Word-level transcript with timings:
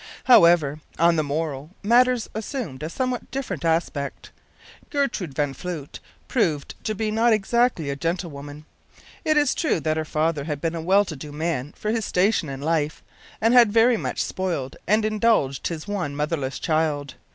However, 0.23 0.79
on 0.97 1.15
the 1.15 1.21
morrow 1.23 1.69
matters 1.83 2.27
assumed 2.33 2.81
a 2.81 2.89
somewhat 2.89 3.29
different 3.29 3.63
aspect. 3.63 4.31
Gertrude 4.89 5.35
van 5.35 5.53
Floote 5.53 5.99
proved 6.27 6.73
to 6.85 6.95
be 6.95 7.11
not 7.11 7.33
exactly 7.33 7.91
a 7.91 7.95
gentlewoman. 7.95 8.65
It 9.23 9.37
is 9.37 9.53
true 9.53 9.79
that 9.81 9.97
her 9.97 10.03
father 10.03 10.45
had 10.45 10.59
been 10.59 10.73
a 10.73 10.81
well 10.81 11.05
to 11.05 11.15
do 11.15 11.31
man 11.31 11.73
for 11.77 11.91
his 11.91 12.03
station 12.05 12.49
in 12.49 12.61
life, 12.61 13.03
and 13.39 13.53
had 13.53 13.71
very 13.71 13.95
much 13.95 14.23
spoiled 14.23 14.75
and 14.87 15.05
indulged 15.05 15.67
his 15.67 15.87
one 15.87 16.15
motherless 16.15 16.57
child. 16.57 17.13